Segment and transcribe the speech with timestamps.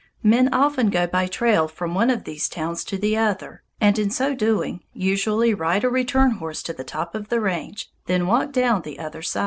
[0.23, 4.09] Men often go by trail from one of these towns to the other, and in
[4.09, 8.51] so doing usually ride a return horse to the top of the range, then walk
[8.51, 9.39] down the other side.